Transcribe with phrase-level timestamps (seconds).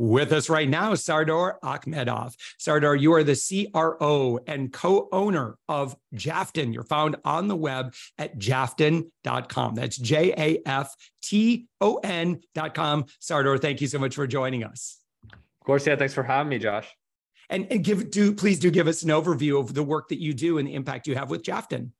[0.00, 2.34] With us right now, Sardor Akhmedov.
[2.58, 3.36] Sardor, you are the
[3.70, 6.72] CRO and co owner of Jafton.
[6.72, 9.74] You're found on the web at jafton.com.
[9.74, 13.04] That's J A F T O N.com.
[13.18, 14.96] Sardor, thank you so much for joining us.
[15.34, 15.96] Of course, yeah.
[15.96, 16.88] Thanks for having me, Josh.
[17.50, 20.32] And, and give do please do give us an overview of the work that you
[20.32, 21.92] do and the impact you have with Jafton.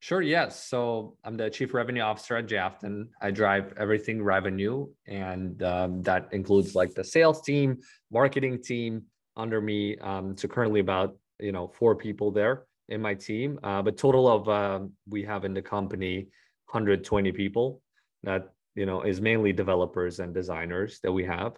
[0.00, 0.64] Sure, yes.
[0.64, 3.08] So I'm the chief revenue officer at Jafton.
[3.20, 7.78] I drive everything revenue, and um, that includes like the sales team,
[8.12, 9.02] marketing team
[9.36, 9.98] under me.
[9.98, 14.28] Um, so currently about you know four people there in my team, uh, but total
[14.28, 16.28] of uh, we have in the company
[16.70, 17.82] 120 people.
[18.22, 21.54] That you know is mainly developers and designers that we have.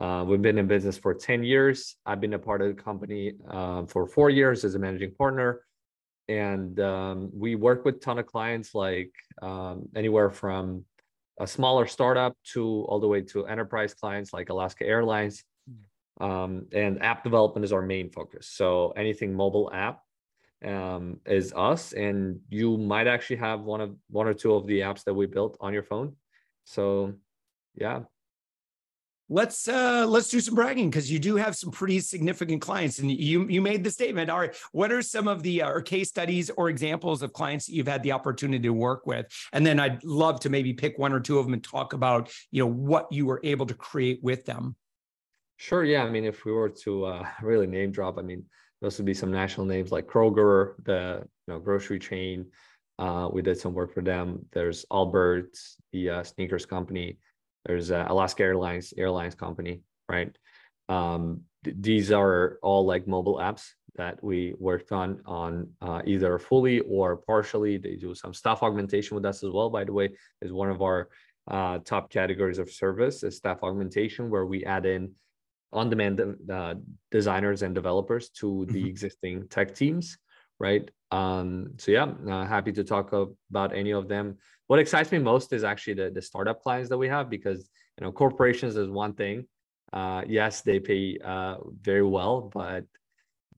[0.00, 1.96] Uh, we've been in business for 10 years.
[2.06, 5.62] I've been a part of the company uh, for four years as a managing partner
[6.28, 10.84] and um, we work with ton of clients like um, anywhere from
[11.40, 15.44] a smaller startup to all the way to enterprise clients like alaska airlines.
[16.18, 16.24] Hmm.
[16.24, 18.46] um, and app development is our main focus.
[18.46, 20.00] So anything mobile app
[20.64, 21.92] um, is us.
[21.92, 25.26] And you might actually have one of one or two of the apps that we
[25.26, 26.16] built on your phone.
[26.64, 27.14] So
[27.74, 28.02] yeah
[29.32, 33.10] let's uh let's do some bragging because you do have some pretty significant clients and
[33.10, 34.30] you you made the statement.
[34.30, 37.66] All right what are some of the uh, or case studies or examples of clients
[37.66, 39.26] that you've had the opportunity to work with?
[39.52, 42.30] And then i'd love to maybe pick one or two of them and talk about
[42.50, 44.76] you know what you were able to create with them.
[45.56, 48.44] Sure yeah i mean if we were to uh really name drop i mean
[48.82, 52.46] those would be some national names like kroger the you know grocery chain.
[52.98, 54.44] Uh, we did some work for them.
[54.52, 57.18] There's Allbirds the uh, sneakers company
[57.66, 60.36] there's uh, Alaska Airlines airlines company, right?
[60.88, 66.38] Um, th- these are all like mobile apps that we worked on on uh, either
[66.38, 67.76] fully or partially.
[67.76, 69.70] They do some staff augmentation with us as well.
[69.70, 71.08] By the way, is one of our
[71.48, 75.12] uh, top categories of service is staff augmentation, where we add in
[75.72, 76.74] on-demand uh,
[77.10, 78.88] designers and developers to the mm-hmm.
[78.88, 80.18] existing tech teams,
[80.58, 80.90] right?
[81.10, 84.38] Um, so yeah, uh, happy to talk about any of them
[84.72, 87.68] what excites me most is actually the, the startup clients that we have because
[87.98, 89.46] you know corporations is one thing
[89.92, 92.86] uh, yes they pay uh, very well but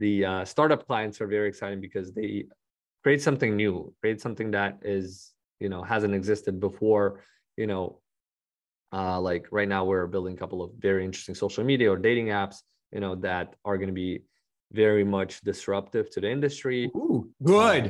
[0.00, 2.46] the uh, startup clients are very exciting because they
[3.04, 7.20] create something new create something that is you know hasn't existed before
[7.56, 8.00] you know
[8.92, 12.26] uh, like right now we're building a couple of very interesting social media or dating
[12.26, 12.56] apps
[12.90, 14.20] you know that are going to be
[14.74, 16.90] very much disruptive to the industry.
[16.96, 17.86] Ooh, good.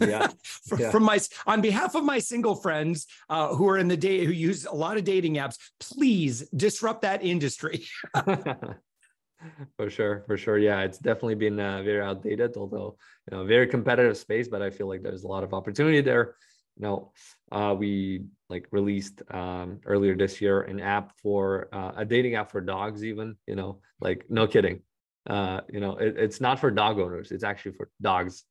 [0.00, 0.28] Uh, yeah.
[0.78, 0.90] yeah.
[0.90, 4.32] From my on behalf of my single friends uh, who are in the day who
[4.32, 7.84] use a lot of dating apps, please disrupt that industry.
[9.76, 10.58] for sure, for sure.
[10.58, 12.96] Yeah, it's definitely been uh, very outdated, although
[13.30, 14.48] you know, very competitive space.
[14.48, 16.36] But I feel like there's a lot of opportunity there.
[16.76, 17.12] You know,
[17.50, 22.50] uh, we like released um, earlier this year an app for uh, a dating app
[22.50, 23.04] for dogs.
[23.04, 24.80] Even you know, like no kidding
[25.28, 27.30] uh, you know, it, it's not for dog owners.
[27.30, 28.44] It's actually for dogs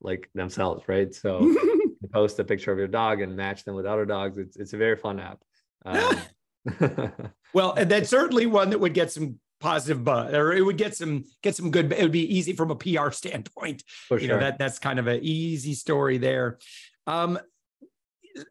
[0.00, 1.14] like themselves, right?
[1.14, 4.38] So you post a picture of your dog and match them with other dogs.
[4.38, 5.40] It's it's a very fun app.
[5.84, 7.12] Um,
[7.54, 10.96] well, and that's certainly one that would get some positive buzz, or it would get
[10.96, 11.92] some get some good.
[11.92, 13.82] It would be easy from a PR standpoint.
[14.08, 14.36] For you sure.
[14.36, 16.58] know that that's kind of an easy story there.
[17.06, 17.38] Um,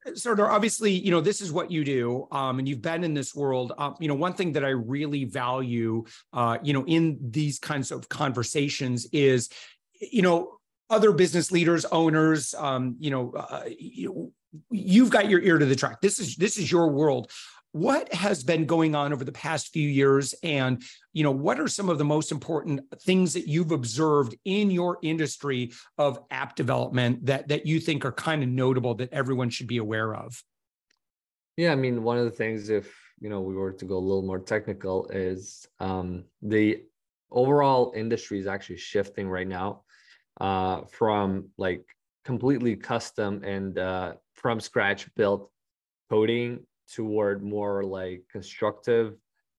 [0.05, 3.35] of obviously you know this is what you do um, and you've been in this
[3.35, 3.73] world.
[3.77, 7.91] Um, you know one thing that i really value uh, you know in these kinds
[7.91, 9.49] of conversations is
[9.99, 10.57] you know
[10.89, 14.31] other business leaders owners um, you know uh, you,
[14.69, 16.01] you've got your ear to the track.
[16.01, 17.31] This is this is your world
[17.71, 20.33] what has been going on over the past few years?
[20.43, 20.83] And
[21.13, 24.97] you know what are some of the most important things that you've observed in your
[25.01, 29.67] industry of app development that that you think are kind of notable that everyone should
[29.67, 30.41] be aware of?
[31.57, 33.99] Yeah i mean one of the things if you know we were to go a
[33.99, 36.83] little more technical is um, the
[37.31, 39.83] overall industry is actually shifting right now
[40.41, 41.85] uh, from like
[42.25, 45.49] completely custom and uh, from scratch built
[46.09, 49.15] coding toward more like constructive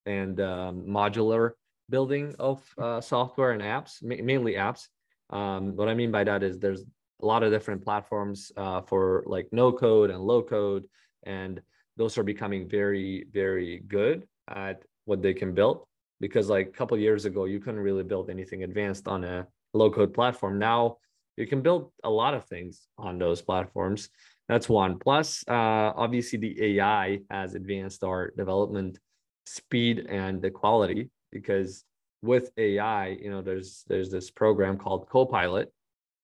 [0.06, 1.52] and um, modular
[1.90, 4.88] building of uh, software and apps, ma- mainly apps.
[5.31, 6.82] Um, what I mean by that is there's
[7.23, 10.84] a lot of different platforms uh, for like no code and low code,
[11.25, 11.61] and
[11.96, 15.87] those are becoming very, very good at what they can build.
[16.20, 19.90] Because like a couple years ago, you couldn't really build anything advanced on a low
[19.90, 20.58] code platform.
[20.58, 20.99] Now
[21.37, 24.08] you can build a lot of things on those platforms.
[24.48, 24.98] That's one.
[24.98, 28.98] Plus, uh, obviously, the AI has advanced our development
[29.46, 31.84] speed and the quality because
[32.22, 35.72] with AI, you know, there's there's this program called Copilot,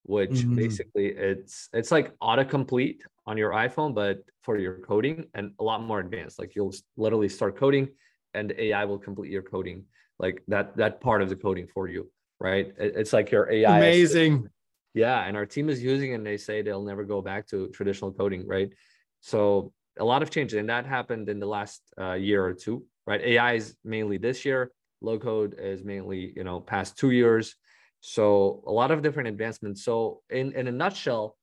[0.05, 0.57] which mm-hmm.
[0.57, 5.83] basically it's it's like autocomplete on your iPhone, but for your coding and a lot
[5.83, 6.39] more advanced.
[6.39, 7.89] Like you'll literally start coding,
[8.35, 9.85] and AI will complete your coding,
[10.19, 12.11] like that that part of the coding for you,
[12.41, 12.73] right?
[12.79, 13.79] It's like your AI.
[13.79, 14.33] Amazing.
[14.33, 14.53] Assistant.
[14.99, 17.69] Yeah, and our team is using it, and they say they'll never go back to
[17.69, 18.71] traditional coding, right?
[19.21, 22.85] So a lot of changes, and that happened in the last uh, year or two,
[23.07, 23.21] right?
[23.21, 27.57] AI is mainly this year low code is mainly you know past two years
[28.01, 31.37] so a lot of different advancements so in in a nutshell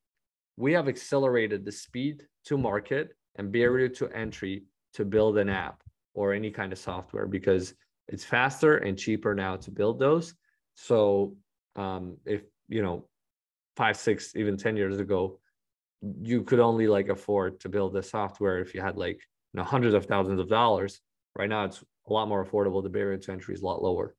[0.57, 4.63] we have accelerated the speed to market and barrier to entry
[4.93, 5.81] to build an app
[6.13, 7.73] or any kind of software because
[8.07, 10.33] it's faster and cheaper now to build those
[10.75, 11.35] so
[11.75, 13.05] um, if you know
[13.75, 15.39] five six even 10 years ago
[16.21, 19.19] you could only like afford to build the software if you had like
[19.53, 21.01] you know hundreds of thousands of dollars
[21.35, 22.83] right now it's a lot more affordable.
[22.83, 24.15] The barrier to entry is a lot lower.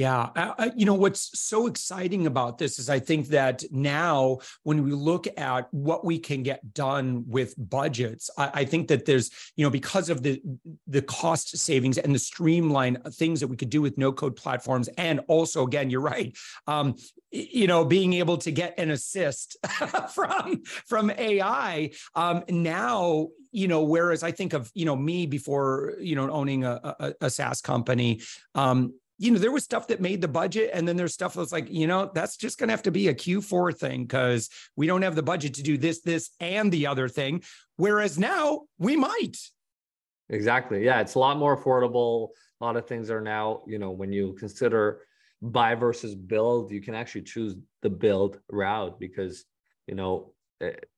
[0.00, 0.54] Yeah.
[0.76, 5.26] You know, what's so exciting about this is I think that now when we look
[5.36, 9.68] at what we can get done with budgets, I, I, think that there's, you know,
[9.68, 10.40] because of the
[10.86, 14.88] the cost savings and the streamline things that we could do with no code platforms.
[14.96, 16.34] And also, again, you're right.
[16.66, 16.94] Um,
[17.30, 19.58] you know, being able to get an assist
[20.14, 21.90] from from AI.
[22.14, 26.64] Um, now, you know, whereas I think of, you know, me before, you know, owning
[26.64, 28.20] a, a, a SaaS company,
[28.54, 31.52] um, you know, there was stuff that made the budget, and then there's stuff that's
[31.52, 34.86] like, you know, that's just going to have to be a Q4 thing because we
[34.86, 37.42] don't have the budget to do this, this, and the other thing.
[37.76, 39.36] Whereas now we might.
[40.30, 40.82] Exactly.
[40.82, 42.28] Yeah, it's a lot more affordable.
[42.62, 45.02] A lot of things are now, you know, when you consider
[45.42, 49.44] buy versus build, you can actually choose the build route because,
[49.86, 50.32] you know,
[50.62, 50.88] it,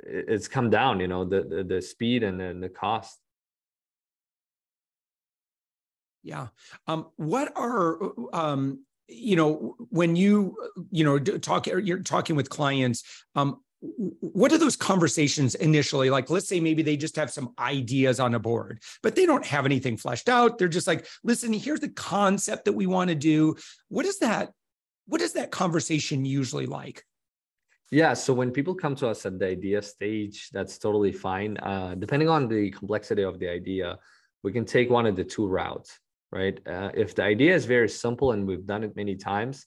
[0.00, 3.20] it's come down, you know, the the, the speed and then the cost.
[6.24, 6.48] Yeah.
[6.88, 7.98] Um, what are
[8.32, 10.56] um, you know when you
[10.90, 13.04] you know talk you're talking with clients
[13.36, 13.60] um,
[14.20, 16.08] what are those conversations initially?
[16.08, 19.44] Like let's say maybe they just have some ideas on a board but they don't
[19.44, 20.56] have anything fleshed out.
[20.56, 23.56] They're just like listen here's the concept that we want to do.
[23.88, 24.50] What is that
[25.06, 27.04] what is that conversation usually like?
[27.90, 31.58] Yeah so when people come to us at the idea stage that's totally fine.
[31.58, 33.98] Uh, depending on the complexity of the idea
[34.42, 35.98] we can take one of the two routes
[36.34, 36.58] right?
[36.66, 39.66] Uh, if the idea is very simple and we've done it many times,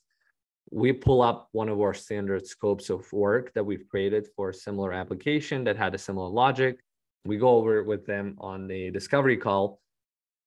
[0.70, 4.54] we pull up one of our standard scopes of work that we've created for a
[4.54, 6.78] similar application that had a similar logic.
[7.24, 9.80] We go over it with them on the discovery call,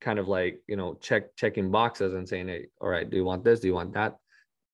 [0.02, 3.24] kind of like, you know, check checking boxes and saying, hey, all right, do you
[3.24, 3.60] want this?
[3.60, 4.16] Do you want that?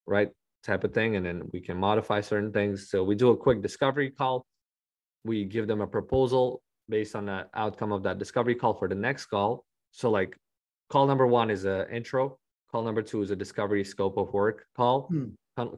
[0.04, 0.30] Right?
[0.64, 1.14] Type of thing.
[1.14, 2.90] And then we can modify certain things.
[2.90, 4.44] So we do a quick discovery call.
[5.24, 8.96] We give them a proposal based on the outcome of that discovery call for the
[8.96, 9.64] next call.
[9.92, 10.36] So like
[10.88, 12.38] Call number one is an intro.
[12.70, 15.08] Call number two is a discovery scope of work call.
[15.08, 15.28] Hmm.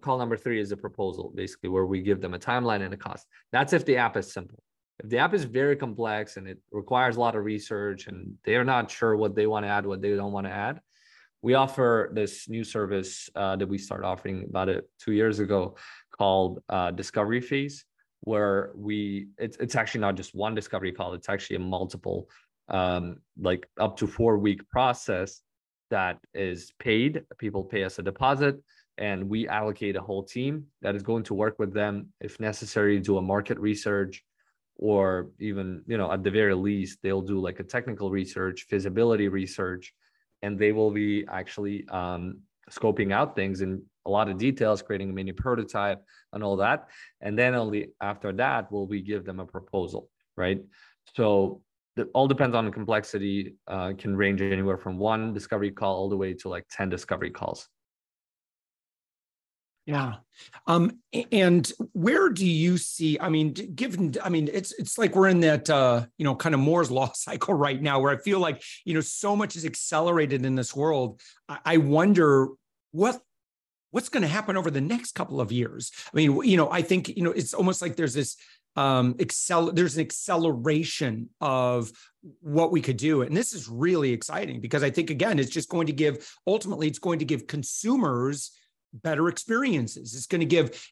[0.01, 2.97] Call number three is a proposal, basically, where we give them a timeline and a
[2.97, 3.27] cost.
[3.53, 4.61] That's if the app is simple.
[4.99, 8.65] If the app is very complex and it requires a lot of research and they're
[8.65, 10.81] not sure what they want to add, what they don't want to add,
[11.43, 15.77] we offer this new service uh, that we started offering about it two years ago
[16.11, 17.85] called uh, Discovery Phase,
[18.23, 22.29] where we it's it's actually not just one discovery call; it's actually a multiple
[22.69, 25.43] um, like up to four week process
[25.91, 27.23] that is paid.
[27.39, 28.57] People pay us a deposit
[28.99, 32.99] and we allocate a whole team that is going to work with them if necessary,
[32.99, 34.25] do a market research
[34.77, 39.29] or even, you know, at the very least, they'll do like a technical research, feasibility
[39.29, 39.93] research,
[40.43, 42.39] and they will be actually um,
[42.71, 46.89] scoping out things in a lot of details, creating a mini prototype and all that.
[47.21, 50.61] And then only after that will we give them a proposal, right?
[51.17, 51.63] So
[51.99, 56.09] it all depends on the complexity uh, can range anywhere from one discovery call all
[56.09, 57.69] the way to like 10 discovery calls.
[59.89, 60.17] Yeah.
[60.67, 60.99] Um
[61.33, 65.41] and where do you see i mean given i mean it's it's like we're in
[65.41, 68.63] that uh you know kind of moore's law cycle right now where i feel like
[68.85, 71.23] you know so much is accelerated in this world.
[71.49, 72.49] I, I wonder
[72.93, 73.19] what
[73.91, 75.91] what's going to happen over the next couple of years.
[76.13, 78.37] I mean you know i think you know it's almost like there's this
[78.77, 81.91] um excel there's an acceleration of
[82.41, 83.23] what we could do.
[83.23, 86.87] And this is really exciting because i think again it's just going to give ultimately
[86.87, 88.51] it's going to give consumers
[88.93, 90.15] better experiences.
[90.15, 90.89] It's going to give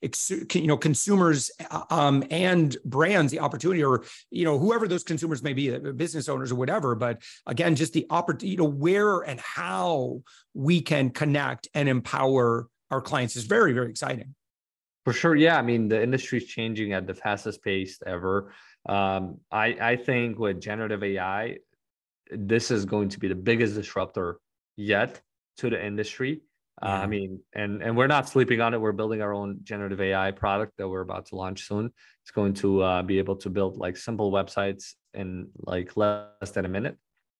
[0.54, 5.42] you know consumers uh, um, and brands the opportunity or you know whoever those consumers
[5.42, 6.94] may be uh, business owners or whatever.
[6.94, 10.22] But again just the opportunity you know where and how
[10.54, 14.34] we can connect and empower our clients is very very exciting
[15.06, 18.52] for sure yeah i mean the industry is changing at the fastest pace ever
[18.88, 21.58] um, I, I think with generative ai
[22.32, 24.40] this is going to be the biggest disruptor
[24.76, 25.20] yet
[25.58, 26.42] to the industry
[26.82, 28.78] uh, I mean, and and we're not sleeping on it.
[28.78, 31.90] We're building our own generative AI product that we're about to launch soon.
[32.22, 36.66] It's going to uh, be able to build like simple websites in like less than
[36.66, 36.98] a minute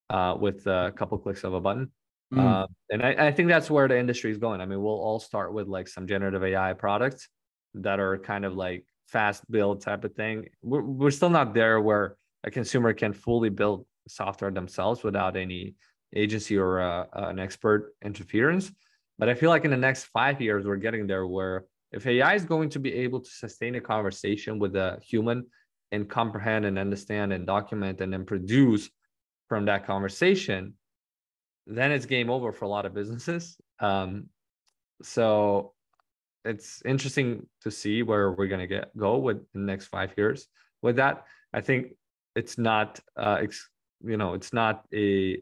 [0.09, 1.93] uh, with a couple clicks of a button.
[2.33, 2.67] Mm.
[2.89, 4.63] and I, I think that's where the industry is going.
[4.63, 7.29] I mean, we'll all start with like some generative AI products
[7.77, 10.47] that are kind of like fast build type of thing.
[10.63, 15.75] We're, we're still not there where a consumer can fully build software themselves without any
[16.15, 18.73] agency or uh, an expert interference
[19.19, 22.35] but I feel like in the next five years, we're getting there where if AI
[22.35, 25.47] is going to be able to sustain a conversation with a human
[25.93, 28.91] and comprehend and understand and document and then produce
[29.49, 30.75] from that conversation,
[31.67, 33.57] then it's game over for a lot of businesses.
[33.81, 34.29] Um,
[35.03, 35.73] so
[36.47, 40.49] it's interesting to see where we're going to get go with the next five years
[40.83, 41.25] with that.
[41.53, 41.95] I think
[42.35, 43.69] it's not, uh, ex-
[44.05, 45.39] you know, it's not a,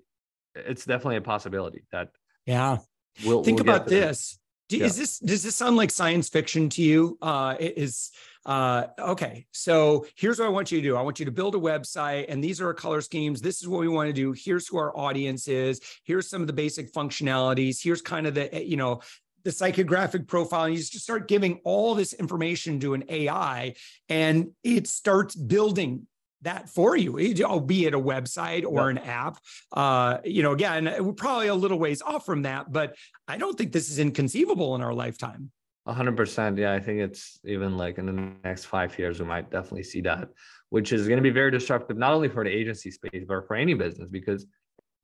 [0.54, 2.10] it's definitely a possibility that
[2.46, 2.78] yeah
[3.24, 4.38] We'll, think we'll about this.
[4.68, 4.86] Do, yeah.
[4.86, 7.18] Is this does this sound like science fiction to you?
[7.20, 8.10] Uh, is
[8.46, 9.46] uh, okay.
[9.52, 10.96] So here's what I want you to do.
[10.96, 13.42] I want you to build a website, and these are our color schemes.
[13.42, 14.32] This is what we want to do.
[14.32, 15.82] Here's who our audience is.
[16.04, 17.82] Here's some of the basic functionalities.
[17.82, 19.02] Here's kind of the eh, you know
[19.44, 20.64] the psychographic profile.
[20.64, 23.74] And you just start giving all this information to an AI,
[24.08, 26.06] and it starts building
[26.44, 29.02] that for you, eh, albeit a website or yep.
[29.02, 29.38] an app.
[29.72, 32.94] Uh, you know, again, we're probably a little ways off from that, but
[33.26, 35.50] I don't think this is inconceivable in our lifetime.
[35.86, 36.56] Hundred percent.
[36.56, 40.00] Yeah, I think it's even like in the next five years, we might definitely see
[40.02, 40.28] that,
[40.70, 43.54] which is going to be very disruptive, not only for the agency space, but for
[43.54, 44.08] any business.
[44.10, 44.46] Because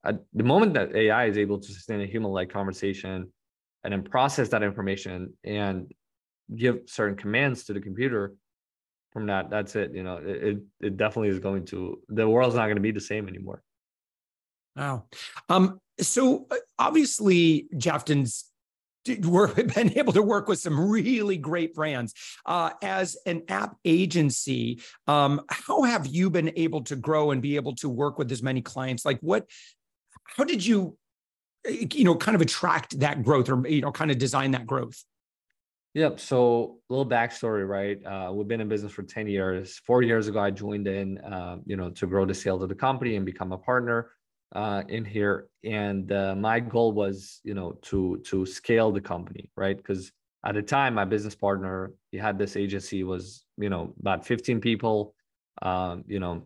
[0.04, 3.30] at the moment that AI is able to sustain a human-like conversation
[3.84, 5.92] and then process that information and
[6.54, 8.34] give certain commands to the computer,
[9.12, 12.66] from that that's it you know it it definitely is going to the world's not
[12.66, 13.62] going to be the same anymore.
[14.76, 15.04] Wow.
[15.48, 18.44] Um so uh, obviously Jafton's
[19.22, 22.14] we're been able to work with some really great brands.
[22.44, 27.56] Uh, as an app agency um, how have you been able to grow and be
[27.56, 29.04] able to work with as many clients?
[29.04, 29.46] Like what
[30.24, 30.96] how did you
[31.68, 35.04] you know kind of attract that growth or you know kind of design that growth
[35.94, 36.20] Yep.
[36.20, 37.98] So a little backstory, right?
[38.04, 39.80] Uh, we've been in business for 10 years.
[39.84, 42.76] Four years ago, I joined in, uh, you know, to grow the sales of the
[42.76, 44.12] company and become a partner
[44.54, 45.48] uh, in here.
[45.64, 49.76] And uh, my goal was, you know, to to scale the company, right?
[49.76, 50.12] Because
[50.46, 54.60] at the time, my business partner, he had this agency was, you know, about 15
[54.60, 55.14] people.
[55.60, 56.44] Um, you know,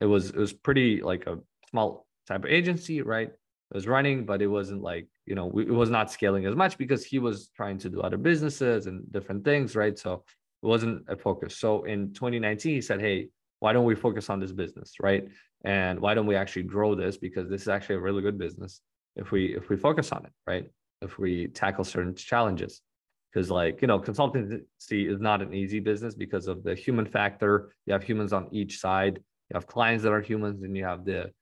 [0.00, 1.38] it was it was pretty like a
[1.70, 3.32] small type of agency, right?
[3.74, 6.78] It was running, but it wasn't like you know, it was not scaling as much
[6.78, 9.98] because he was trying to do other businesses and different things, right?
[9.98, 10.24] So
[10.62, 11.56] it wasn't a focus.
[11.56, 13.28] So in 2019, he said, Hey,
[13.58, 15.26] why don't we focus on this business, right?
[15.64, 17.16] And why don't we actually grow this?
[17.16, 18.80] Because this is actually a really good business
[19.16, 20.66] if we if we focus on it, right?
[21.02, 22.80] If we tackle certain challenges.
[23.32, 27.72] Because like, you know, consultancy is not an easy business because of the human factor.
[27.86, 31.04] You have humans on each side, you have clients that are humans, and you have
[31.04, 31.32] the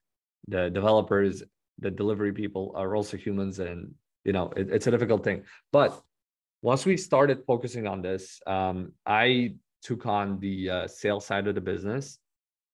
[0.49, 1.43] the developers
[1.83, 5.45] the delivery people are also humans and you know it, it's a difficult thing.
[5.73, 6.01] But
[6.62, 11.55] once we started focusing on this um, i took on the uh, sales side of
[11.55, 12.19] the business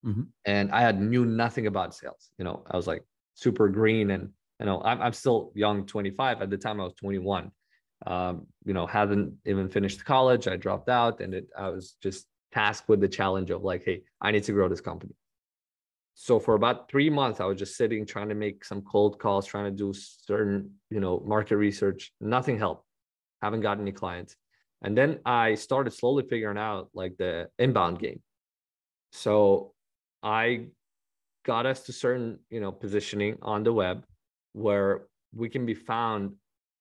[0.05, 0.23] mm-hmm.
[0.45, 2.63] and i had knew nothing about sales you know.
[2.71, 3.03] I was like
[3.35, 4.29] super green and
[4.61, 7.51] you know i'm, I'm still young 25 at the time i was 21
[8.07, 10.47] um, you know hadn't even finished college.
[10.47, 14.03] I dropped out and it, i was just tasked with the challenge of like hey
[14.21, 15.15] i need to grow this company
[16.21, 19.47] so for about three months i was just sitting trying to make some cold calls
[19.47, 22.13] trying to do certain you know market research.
[22.21, 22.85] Nothing helped.
[23.41, 24.35] Haven't got any clients.
[24.83, 28.21] And then i started slowly figuring out like the inbound game.
[29.13, 29.75] So
[30.21, 30.67] i
[31.45, 34.05] got us to certain you know positioning on the web
[34.55, 36.33] where we can be found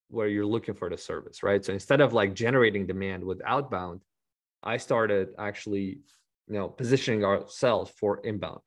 [0.09, 1.63] where you're looking for the service right?
[1.63, 4.01] So instead of like generating demand with outbound
[4.63, 5.99] i started actually
[6.47, 8.61] you know positioning ourselves for inbound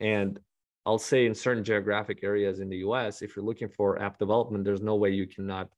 [0.00, 0.38] and
[0.84, 4.64] I'll say in certain geographic areas in the US, if you're looking for app development,
[4.64, 5.68] there's no way you cannot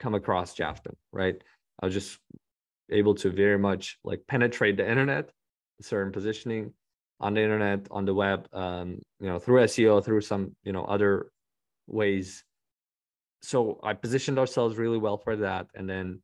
[0.00, 1.36] come across Jafton, right?
[1.80, 2.18] I was just
[2.90, 5.30] able to very much like penetrate the internet,
[5.80, 6.72] certain positioning
[7.20, 10.84] on the internet, on the web, um, you know, through SEO, through some, you know,
[10.84, 11.30] other
[11.86, 12.44] ways.
[13.42, 15.66] So I positioned ourselves really well for that.
[15.74, 16.22] And then,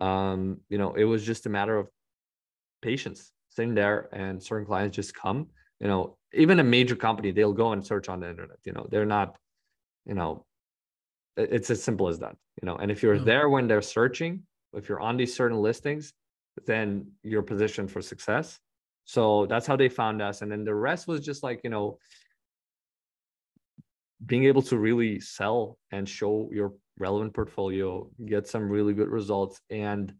[0.00, 1.88] um, you know, it was just a matter of
[2.80, 5.48] patience sitting there and certain clients just come,
[5.82, 8.86] you know, even a major company, they'll go and search on the internet, you know,
[8.90, 9.36] they're not,
[10.06, 10.46] you know,
[11.36, 13.24] it's as simple as that, you know, and if you're mm-hmm.
[13.24, 14.42] there when they're searching,
[14.74, 16.14] if you're on these certain listings,
[16.66, 18.58] then you're positioned for success.
[19.04, 20.42] So that's how they found us.
[20.42, 21.98] And then the rest was just like, you know,
[24.24, 29.60] being able to really sell and show your relevant portfolio, get some really good results
[29.70, 30.14] and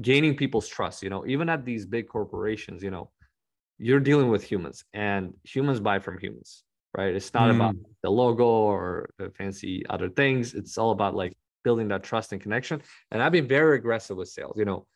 [0.00, 3.10] gaining people's trust, you know, even at these big corporations, you know,
[3.78, 6.64] you're dealing with humans and humans buy from humans,
[6.96, 7.14] right?
[7.14, 7.56] It's not mm.
[7.56, 10.54] about the logo or the fancy other things.
[10.54, 12.80] It's all about like building that trust and connection.
[13.10, 14.56] And I've been very aggressive with sales.
[14.56, 14.86] You know,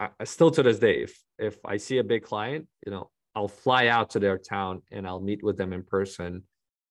[0.00, 3.48] I, still to this day, if if I see a big client, you know, I'll
[3.48, 6.42] fly out to their town and I'll meet with them in person.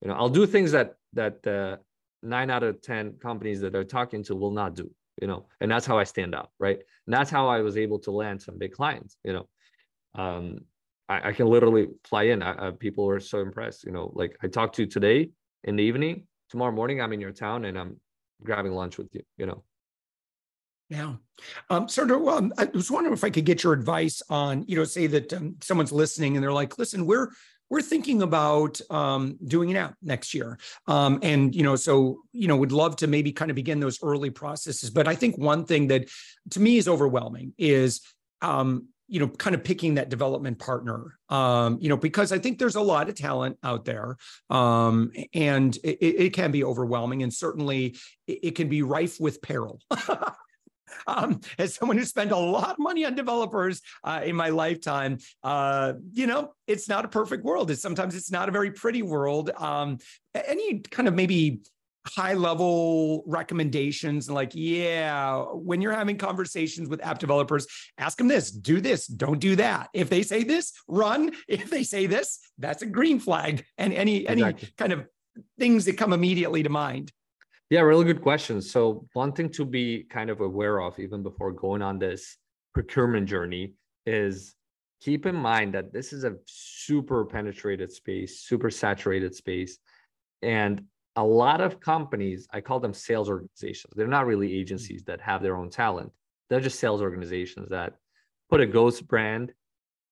[0.01, 1.77] You know, I'll do things that that uh,
[2.23, 4.89] nine out of ten companies that they're talking to will not do.
[5.21, 6.79] You know, and that's how I stand out, right?
[7.05, 9.17] And that's how I was able to land some big clients.
[9.23, 9.47] You know,
[10.15, 10.59] um,
[11.11, 12.41] I, I can literally fly in.
[12.41, 13.83] I, I, people were so impressed.
[13.83, 15.29] You know, like I talked to you today
[15.65, 16.27] in the evening.
[16.49, 17.99] Tomorrow morning, I'm in your town and I'm
[18.43, 19.63] grabbing lunch with you, you know.
[20.89, 21.13] Yeah.
[21.69, 24.83] Um, Sardor, well, I was wondering if I could get your advice on, you know,
[24.83, 27.29] say that um, someone's listening and they're like, listen, we're
[27.69, 30.59] we're thinking about um, doing an app next year.
[30.87, 34.03] Um, and, you know, so, you know, would love to maybe kind of begin those
[34.03, 34.89] early processes.
[34.89, 36.09] But I think one thing that
[36.49, 38.01] to me is overwhelming is
[38.41, 42.57] um, you know kind of picking that development partner um, you know because i think
[42.57, 44.15] there's a lot of talent out there
[44.49, 49.79] um, and it, it, can be overwhelming and certainly it, can be rife with peril
[51.07, 55.17] um, as someone who spent a lot of money on developers uh, in my lifetime,
[55.43, 57.71] uh, you know, it's not a perfect world.
[57.71, 59.49] It's sometimes it's not a very pretty world.
[59.57, 59.97] Um,
[60.35, 61.61] any kind of maybe
[62.07, 67.67] high level recommendations and like yeah when you're having conversations with app developers
[67.99, 69.89] ask them this do this don't do that.
[69.93, 71.31] If they say this run.
[71.47, 73.65] If they say this that's a green flag.
[73.77, 74.43] And any exactly.
[74.43, 75.05] any kind of
[75.59, 77.11] things that come immediately to mind.
[77.69, 81.51] Yeah really good question so one thing to be kind of aware of even before
[81.51, 82.37] going on this
[82.73, 83.73] procurement journey
[84.05, 84.55] is
[85.01, 89.77] keep in mind that this is a super penetrated space super saturated space.
[90.41, 90.83] And
[91.15, 93.93] a lot of companies, I call them sales organizations.
[93.95, 94.61] They're not really mm-hmm.
[94.61, 96.11] agencies that have their own talent.
[96.49, 97.95] They're just sales organizations that
[98.49, 99.53] put a ghost brand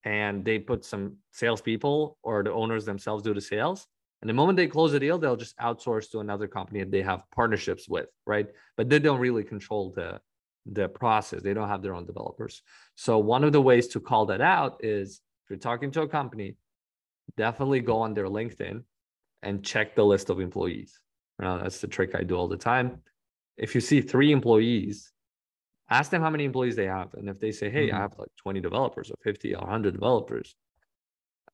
[0.04, 3.86] and they put some salespeople or the owners themselves do the sales.
[4.22, 7.02] And the moment they close the deal, they'll just outsource to another company that they
[7.02, 8.48] have partnerships with, right?
[8.76, 10.20] But they don't really control the
[10.66, 11.42] the process.
[11.42, 12.62] They don't have their own developers.
[12.94, 16.08] So one of the ways to call that out is if you're talking to a
[16.08, 16.56] company,
[17.36, 18.82] definitely go on their LinkedIn
[19.42, 21.00] and check the list of employees.
[21.42, 23.00] Uh, that's the trick I do all the time.
[23.56, 25.12] If you see three employees,
[25.90, 27.14] ask them how many employees they have.
[27.14, 27.96] And if they say, hey, mm-hmm.
[27.96, 30.54] I have like 20 developers or 50 or 100 developers,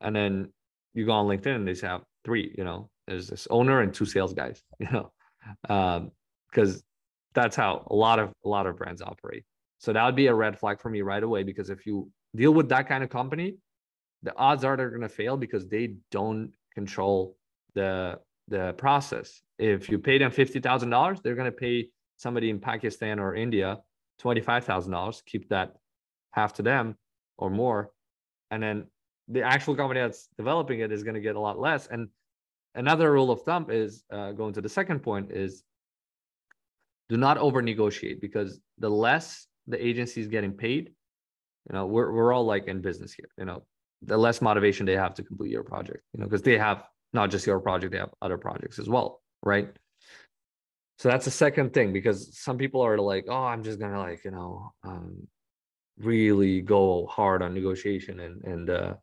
[0.00, 0.52] and then
[0.94, 3.94] you go on LinkedIn and they say, have three, you know, there's this owner and
[3.94, 5.12] two sales guys, you know,
[5.62, 6.82] because um,
[7.34, 9.44] that's how a lot of a lot of brands operate.
[9.78, 12.52] So that would be a red flag for me right away because if you deal
[12.52, 13.56] with that kind of company,
[14.22, 17.36] the odds are they're going to fail because they don't control
[17.76, 19.42] the the process.
[19.58, 23.36] If you pay them fifty thousand dollars, they're going to pay somebody in Pakistan or
[23.36, 23.78] India
[24.18, 25.22] twenty five thousand dollars.
[25.26, 25.76] Keep that
[26.32, 26.96] half to them
[27.38, 27.90] or more,
[28.50, 28.86] and then
[29.28, 31.86] the actual company that's developing it is going to get a lot less.
[31.86, 32.08] And
[32.74, 35.62] another rule of thumb is uh, going to the second point is
[37.08, 40.92] do not over negotiate because the less the agency is getting paid,
[41.68, 43.62] you know, we're we're all like in business here, you know,
[44.02, 46.84] the less motivation they have to complete your project, you know, because they have
[47.16, 49.68] not just your project, they have other projects as well, right?
[50.98, 54.24] So that's the second thing because some people are like, oh, I'm just gonna like,
[54.24, 55.26] you know, um,
[55.98, 58.94] really go hard on negotiation and and uh,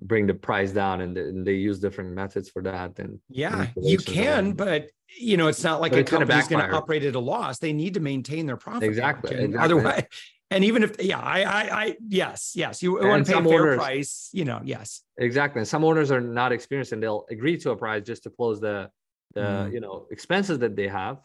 [0.00, 2.98] bring the price down, and, and they use different methods for that.
[2.98, 6.74] And yeah, you can, but you know, it's not like a company is going to
[6.74, 7.58] operate at a loss.
[7.58, 8.84] They need to maintain their profit.
[8.84, 9.36] Exactly.
[9.36, 9.58] exactly.
[9.58, 10.06] Otherwise,
[10.54, 13.42] and even if yeah i i, I yes yes you and want to pay a
[13.42, 17.24] fair owners, price you know yes exactly and some owners are not experienced and they'll
[17.30, 18.90] agree to a price just to close the
[19.34, 19.72] the mm.
[19.72, 21.18] you know expenses that they have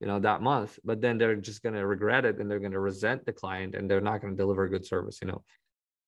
[0.00, 2.72] you know that month but then they're just going to regret it and they're going
[2.72, 5.42] to resent the client and they're not going to deliver a good service you know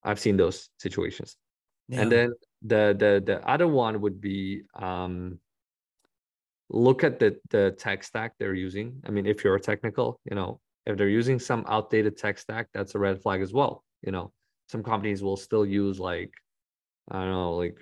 [0.04, 1.36] i've seen those situations
[1.88, 2.00] yeah.
[2.00, 5.38] and then the the the other one would be um
[6.70, 9.02] look at the the tech stack they're using.
[9.06, 12.94] I mean, if you're technical, you know, if they're using some outdated tech stack, that's
[12.94, 13.84] a red flag as well.
[14.02, 14.32] You know,
[14.68, 16.32] some companies will still use like
[17.10, 17.78] I don't know, like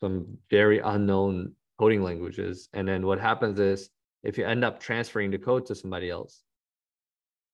[0.00, 2.68] some very unknown coding languages.
[2.72, 3.90] And then what happens is
[4.22, 6.42] if you end up transferring the code to somebody else,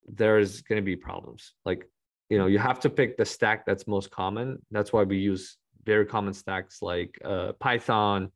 [0.07, 1.55] there's going to be problems.
[1.65, 1.89] Like,
[2.29, 4.61] you know, you have to pick the stack that's most common.
[4.71, 8.31] That's why we use very common stacks like uh, Python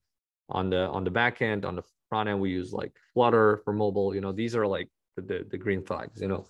[0.48, 1.64] on the on the back end.
[1.64, 4.14] On the front end, we use like Flutter for mobile.
[4.14, 6.20] You know, these are like the the, green flags.
[6.20, 6.46] You know,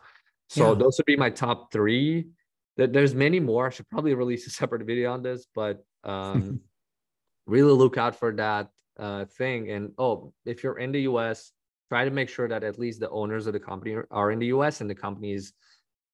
[0.48, 0.78] so yeah.
[0.78, 2.28] those would be my top three.
[2.76, 3.66] There's many more.
[3.66, 6.60] I should probably release a separate video on this, but um,
[7.46, 9.70] really look out for that uh, thing.
[9.70, 11.52] And oh, if you're in the US,
[11.90, 14.46] try to make sure that at least the owners of the company are in the
[14.46, 15.52] US and the companies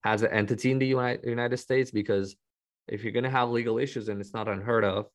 [0.03, 2.37] has an entity in the United, United States because
[2.89, 5.07] if you're going to have legal issues and it's not unheard of,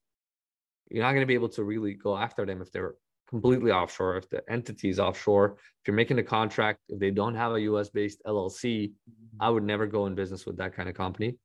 [0.90, 2.96] you're not going to be able to really go after them if they're
[3.34, 5.58] completely offshore, if the entity is offshore.
[5.82, 8.92] If you're making a contract, if they don't have a US based LLC,
[9.40, 11.38] I would never go in business with that kind of company.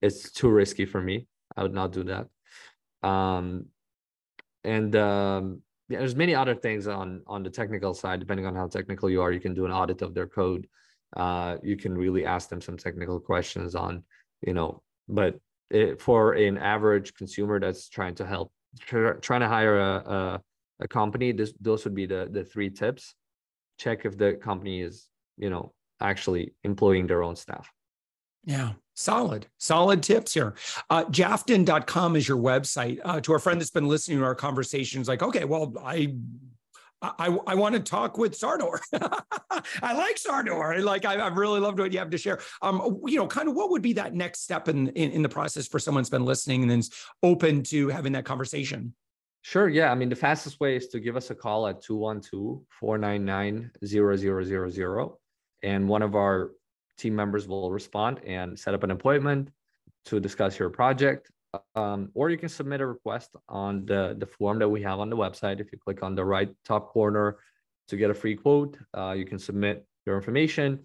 [0.00, 1.26] It's too risky for me.
[1.54, 2.26] I would not do that.
[3.06, 3.66] Um,
[4.64, 8.18] and um, yeah, there's many other things on on the technical side.
[8.18, 10.66] Depending on how technical you are, you can do an audit of their code.
[11.14, 14.02] Uh, you can really ask them some technical questions on,
[14.40, 15.38] you know, but
[15.70, 18.50] it, for an average consumer that's trying to help,
[18.86, 20.40] trying to hire a, a,
[20.80, 23.14] a company, this, those would be the the three tips.
[23.78, 27.70] Check if the company is, you know, actually employing their own staff.
[28.44, 30.54] Yeah, solid, solid tips here.
[30.88, 33.00] Uh, Jafton.com is your website.
[33.04, 36.14] Uh, to our friend that's been listening to our conversations, like, okay, well, I
[37.02, 38.80] I, I want to talk with Sardor.
[39.82, 40.80] I like Sardor.
[40.80, 42.40] Like I, I really loved what you have to share.
[42.62, 45.28] Um, you know, kind of what would be that next step in, in, in the
[45.28, 46.90] process for someone who's been listening and then's
[47.22, 48.94] open to having that conversation?
[49.46, 49.68] Sure.
[49.68, 49.92] Yeah.
[49.92, 55.10] I mean, the fastest way is to give us a call at 212 499 0000.
[55.62, 56.50] And one of our
[56.98, 59.52] team members will respond and set up an appointment
[60.06, 61.30] to discuss your project.
[61.76, 65.10] Um, or you can submit a request on the, the form that we have on
[65.10, 65.60] the website.
[65.60, 67.36] If you click on the right top corner
[67.86, 70.80] to get a free quote, uh, you can submit your information.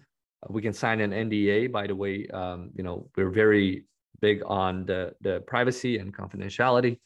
[0.50, 1.72] we can sign an NDA.
[1.72, 3.86] By the way, um, you know we're very
[4.20, 7.00] big on the, the privacy and confidentiality.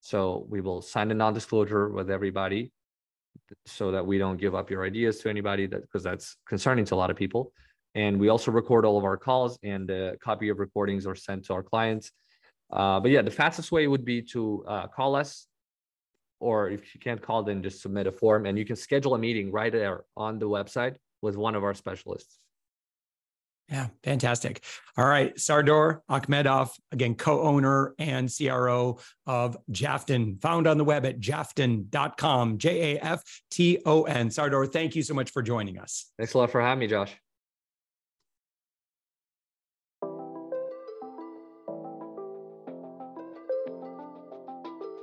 [0.00, 2.72] So we will sign a non-disclosure with everybody
[3.66, 6.94] so that we don't give up your ideas to anybody that because that's concerning to
[6.94, 7.52] a lot of people.
[7.94, 11.44] And we also record all of our calls and a copy of recordings are sent
[11.46, 12.12] to our clients.
[12.72, 15.46] Uh, but yeah, the fastest way would be to uh, call us,
[16.38, 19.18] or if you can't call, then just submit a form and you can schedule a
[19.18, 22.39] meeting right there on the website with one of our specialists.
[23.70, 24.64] Yeah, fantastic.
[24.96, 25.38] All right.
[25.38, 32.58] Sardor Akhmedov, again, co owner and CRO of Jafton, found on the web at jafton.com,
[32.58, 34.30] J A F T O N.
[34.30, 36.10] Sardor, thank you so much for joining us.
[36.18, 37.16] Thanks a lot for having me, Josh.